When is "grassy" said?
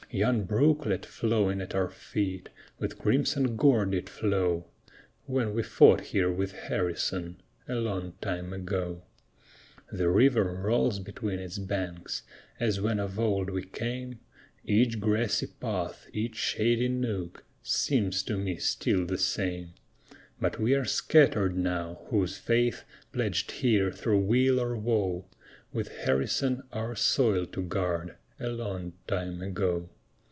14.99-15.47